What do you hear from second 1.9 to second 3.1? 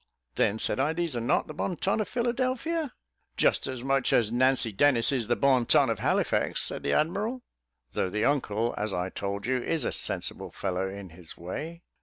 of Philadelphia?"